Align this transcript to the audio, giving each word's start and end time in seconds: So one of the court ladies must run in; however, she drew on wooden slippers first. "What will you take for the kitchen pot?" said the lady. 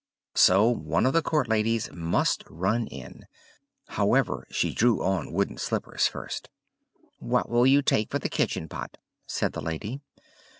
So 0.33 0.67
one 0.67 1.05
of 1.05 1.13
the 1.13 1.21
court 1.21 1.47
ladies 1.47 1.87
must 1.93 2.43
run 2.49 2.87
in; 2.87 3.27
however, 3.89 4.47
she 4.49 4.73
drew 4.73 5.03
on 5.03 5.31
wooden 5.31 5.59
slippers 5.59 6.07
first. 6.07 6.49
"What 7.19 7.49
will 7.49 7.67
you 7.67 7.83
take 7.83 8.09
for 8.09 8.17
the 8.17 8.27
kitchen 8.27 8.67
pot?" 8.67 8.97
said 9.27 9.53
the 9.53 9.61
lady. 9.61 10.01